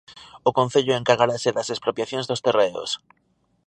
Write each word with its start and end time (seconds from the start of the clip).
O 0.49 0.51
concello 0.59 0.93
encargarase 0.95 1.49
das 1.57 1.71
expropiacións 1.73 2.25
dos 2.29 2.43
terreos. 2.45 2.91